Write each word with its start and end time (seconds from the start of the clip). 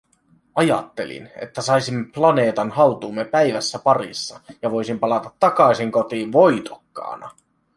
Ajattelin, 0.55 1.29
että 1.41 1.61
saisimme 1.61 2.05
planeetan 2.13 2.71
haltuumme 2.71 3.25
päivässä 3.25 3.79
parissa 3.79 4.39
ja 4.61 4.71
voisin 4.71 4.99
palata 4.99 5.31
takaisin 5.39 5.91
kotiin 5.91 6.31
voitokkaana. 6.31 7.31